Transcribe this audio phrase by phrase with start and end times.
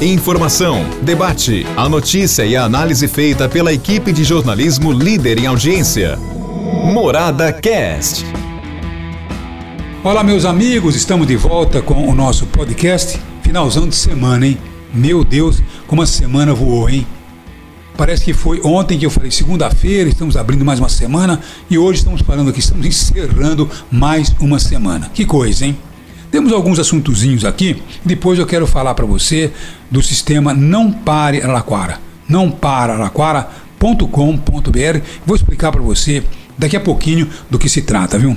[0.00, 6.16] Informação, debate, a notícia e a análise feita pela equipe de jornalismo líder em audiência.
[6.92, 8.26] Morada Cast.
[10.04, 13.18] Olá, meus amigos, estamos de volta com o nosso podcast.
[13.42, 14.58] Finalzão de semana, hein?
[14.92, 17.06] Meu Deus, como a semana voou, hein?
[17.96, 21.40] Parece que foi ontem que eu falei segunda-feira, estamos abrindo mais uma semana
[21.70, 25.10] e hoje estamos falando aqui, estamos encerrando mais uma semana.
[25.14, 25.76] Que coisa, hein?
[26.32, 29.52] Temos alguns assuntozinhos aqui, depois eu quero falar para você
[29.90, 32.00] do sistema Não Pare Araquara.
[32.26, 35.00] Não para araquara.com.br.
[35.26, 36.24] Vou explicar para você
[36.56, 38.34] daqui a pouquinho do que se trata, viu?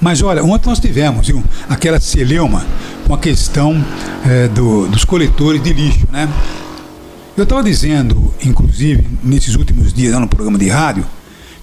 [0.00, 2.64] Mas olha, ontem nós tivemos viu, aquela celeuma
[3.04, 3.84] com a questão
[4.24, 6.28] é, do, dos coletores de lixo, né?
[7.36, 11.04] Eu estava dizendo, inclusive, nesses últimos dias no programa de rádio,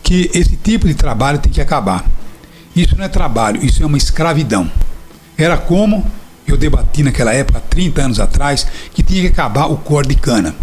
[0.03, 2.05] que esse tipo de trabalho tem que acabar.
[2.75, 4.69] Isso não é trabalho, isso é uma escravidão.
[5.37, 6.05] Era como
[6.47, 10.55] eu debati naquela época, 30 anos atrás, que tinha que acabar o corte de cana.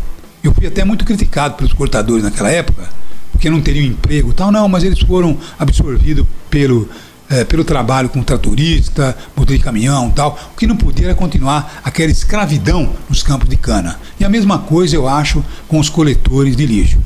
[0.42, 2.88] Eu fui até muito criticado pelos cortadores naquela época,
[3.30, 4.50] porque não teriam emprego tal.
[4.50, 6.88] Não, mas eles foram absorvidos pelo,
[7.28, 10.38] é, pelo trabalho com tratorista, motor de caminhão tal.
[10.52, 14.00] O que não podia era continuar aquela escravidão nos campos de cana.
[14.18, 16.98] E a mesma coisa eu acho com os coletores de lixo.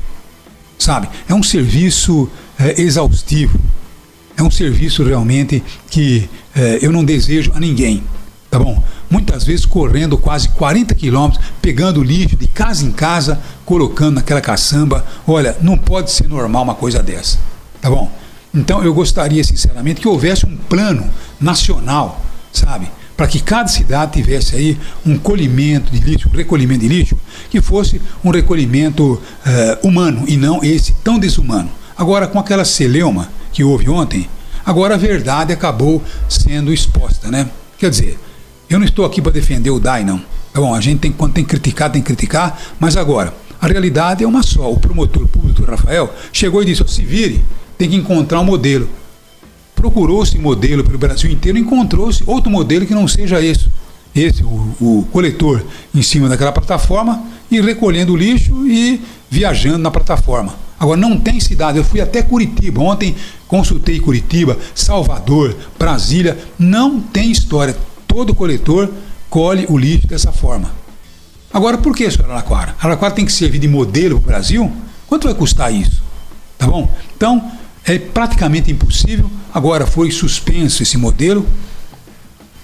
[0.77, 1.09] Sabe?
[1.27, 3.59] É um serviço é, exaustivo
[4.39, 8.01] é um serviço realmente que é, eu não desejo a ninguém.
[8.49, 8.81] Tá bom?
[9.09, 15.05] Muitas vezes correndo quase 40 quilômetros, pegando lixo de casa em casa, colocando naquela caçamba.
[15.27, 17.37] Olha, não pode ser normal uma coisa dessa.
[17.81, 18.09] Tá bom?
[18.55, 21.07] Então eu gostaria, sinceramente, que houvesse um plano
[21.39, 22.89] nacional, sabe?
[23.15, 27.17] Para que cada cidade tivesse aí um colhimento de lixo, um recolhimento de lixo,
[27.49, 31.69] que fosse um recolhimento uh, humano e não esse tão desumano.
[31.95, 34.29] Agora, com aquela celeuma, que houve ontem,
[34.65, 37.49] agora a verdade acabou sendo exposta, né?
[37.77, 38.19] Quer dizer,
[38.69, 40.19] eu não estou aqui para defender o DAI, não.
[40.53, 43.67] Tá bom, a gente tem, quando tem que criticar, tem que criticar, mas agora, a
[43.67, 44.71] realidade é uma só.
[44.71, 47.43] O promotor público, Rafael, chegou e disse: se vire,
[47.77, 48.89] tem que encontrar um modelo.
[49.75, 53.69] Procurou-se modelo pelo Brasil inteiro, encontrou-se outro modelo que não seja esse.
[54.15, 59.91] Esse, o, o coletor em cima daquela plataforma e recolhendo o lixo e viajando na
[59.91, 60.53] plataforma.
[60.79, 61.77] Agora, não tem cidade.
[61.77, 62.81] Eu fui até Curitiba.
[62.81, 63.15] Ontem
[63.47, 66.37] consultei Curitiba, Salvador, Brasília.
[66.57, 67.75] Não tem história.
[68.07, 68.89] Todo coletor
[69.29, 70.71] colhe o lixo dessa forma.
[71.51, 72.75] Agora, por que, senhor Araquara?
[72.79, 74.71] Araquara tem que servir de modelo para o Brasil?
[75.07, 76.01] Quanto vai custar isso?
[76.57, 76.89] Tá bom?
[77.15, 77.51] Então,
[77.85, 79.29] é praticamente impossível.
[79.53, 81.45] Agora foi suspenso esse modelo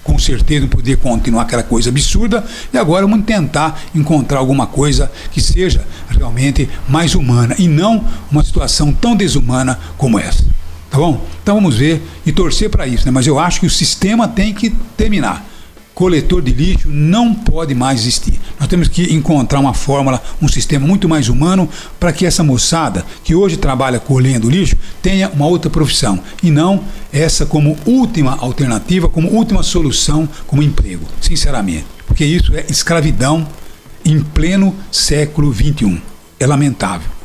[0.06, 5.10] com certeza não poder continuar aquela coisa absurda, e agora vamos tentar encontrar alguma coisa
[5.32, 10.44] que seja realmente mais humana e não uma situação tão desumana como essa.
[10.88, 11.26] Tá bom?
[11.42, 13.10] Então vamos ver e torcer para isso, né?
[13.10, 15.44] Mas eu acho que o sistema tem que terminar
[15.92, 18.35] coletor de lixo não pode mais existir.
[18.66, 21.68] Nós temos que encontrar uma fórmula, um sistema muito mais humano
[22.00, 26.82] para que essa moçada que hoje trabalha colhendo lixo tenha uma outra profissão e não
[27.12, 31.86] essa como última alternativa, como última solução, como emprego, sinceramente.
[32.08, 33.46] Porque isso é escravidão
[34.04, 36.02] em pleno século XXI.
[36.40, 37.15] É lamentável.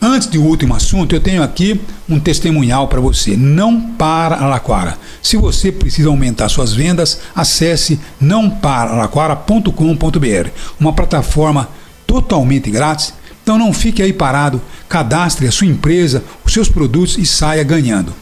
[0.00, 3.36] Antes do último assunto, eu tenho aqui um testemunhal para você.
[3.36, 4.96] Não para Araquara.
[5.20, 11.68] Se você precisa aumentar suas vendas, acesse nãopararaquara.com.br, uma plataforma
[12.06, 13.12] totalmente grátis.
[13.42, 18.14] Então não fique aí parado, cadastre a sua empresa, os seus produtos e saia ganhando.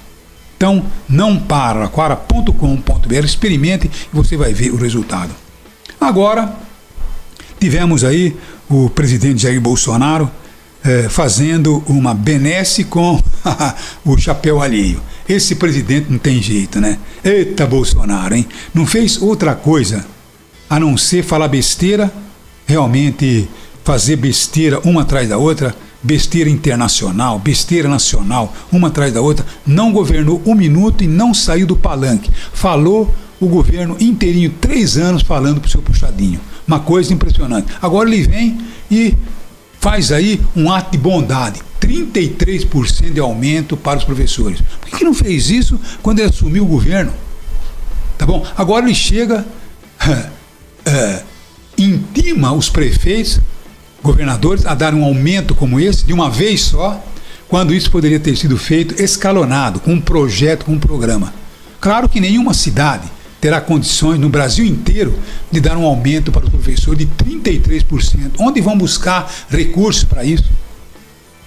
[0.57, 5.35] Então, nãopararaquara.com.br, experimente e você vai ver o resultado.
[6.01, 6.57] Agora,
[7.61, 8.35] tivemos aí
[8.67, 10.31] o presidente Jair Bolsonaro
[10.87, 13.21] é, fazendo uma benesse com
[14.05, 15.01] o chapéu alheio.
[15.29, 16.99] Esse presidente não tem jeito, né?
[17.25, 18.47] Eita Bolsonaro, hein?
[18.73, 20.07] Não fez outra coisa
[20.71, 22.13] a não ser falar besteira,
[22.67, 23.49] realmente
[23.85, 29.45] fazer besteira uma atrás da outra, besteira internacional, besteira nacional, uma atrás da outra.
[29.67, 32.31] Não governou um minuto e não saiu do palanque.
[32.53, 36.41] Falou o governo inteirinho, três anos falando para o seu puxadinho.
[36.67, 37.73] Uma coisa impressionante.
[37.83, 38.59] Agora ele vem
[38.91, 39.15] e
[39.81, 41.61] faz aí um ato de bondade.
[41.81, 44.61] 33% de aumento para os professores.
[44.81, 47.13] Por que, não fez isso quando ele assumiu o governo?
[48.19, 48.45] Tá bom?
[48.57, 49.47] Agora ele chega,
[50.85, 51.23] é,
[51.79, 53.41] intima os prefeitos,
[54.03, 57.03] governadores, a dar um aumento como esse, de uma vez só,
[57.49, 61.33] quando isso poderia ter sido feito escalonado, com um projeto, com um programa.
[61.81, 63.05] Claro que nenhuma cidade
[63.47, 65.17] terá condições no Brasil inteiro
[65.53, 68.33] de dar um aumento para o professor de 33%.
[68.41, 70.51] Onde vão buscar recursos para isso?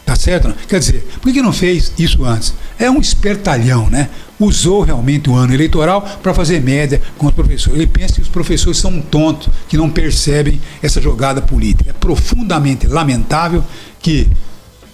[0.05, 0.55] Tá certo?
[0.65, 2.53] Quer dizer, por que não fez isso antes?
[2.79, 4.07] É um espertalhão, né?
[4.39, 7.77] Usou realmente o ano eleitoral para fazer média com os professores.
[7.77, 11.89] Ele pensa que os professores são tontos, que não percebem essa jogada política.
[11.89, 13.61] É profundamente lamentável
[13.99, 14.25] que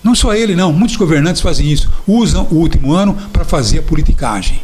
[0.03, 3.83] não só ele, não, muitos governantes fazem isso, usam o último ano para fazer a
[3.83, 4.63] politicagem.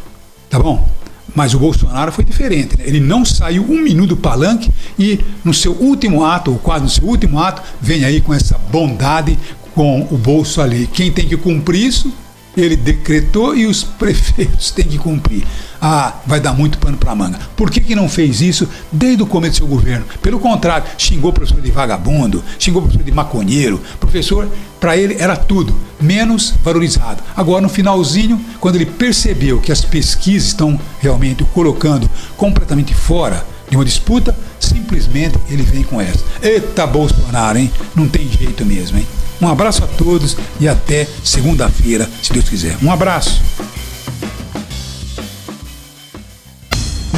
[0.50, 1.01] Tá bom?
[1.34, 2.76] Mas o Bolsonaro foi diferente.
[2.76, 2.84] Né?
[2.86, 6.90] Ele não saiu um minuto do palanque e no seu último ato, ou quase no
[6.90, 9.38] seu último ato, vem aí com essa bondade,
[9.74, 10.86] com o bolso ali.
[10.86, 12.12] Quem tem que cumprir isso?
[12.56, 15.44] Ele decretou e os prefeitos têm que cumprir.
[15.80, 17.38] Ah, vai dar muito pano para manga.
[17.56, 20.04] Por que, que não fez isso desde o começo do seu governo?
[20.20, 23.80] Pelo contrário, xingou o professor de vagabundo, xingou o professor de maconheiro.
[23.98, 27.22] Professor, para ele era tudo, menos valorizado.
[27.36, 33.44] Agora, no finalzinho, quando ele percebeu que as pesquisas estão realmente o colocando completamente fora
[33.68, 36.22] de uma disputa, simplesmente ele vem com essa.
[36.42, 37.72] Eita Bolsonaro, hein?
[37.96, 39.06] Não tem jeito mesmo, hein?
[39.42, 42.76] Um abraço a todos e até segunda-feira, se Deus quiser.
[42.80, 43.42] Um abraço.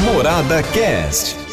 [0.02, 1.43] Morada Cast.